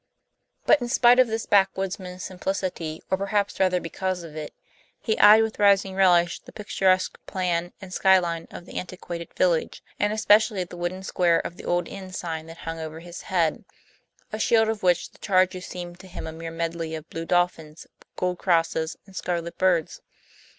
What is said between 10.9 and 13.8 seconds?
square of the old inn sign that hung over his head;